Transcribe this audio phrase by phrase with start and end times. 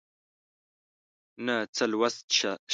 [1.45, 2.51] نه څه لوست شته